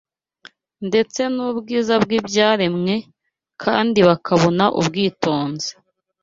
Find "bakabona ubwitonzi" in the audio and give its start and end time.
4.07-5.71